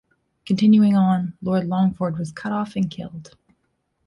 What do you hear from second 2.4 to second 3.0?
off and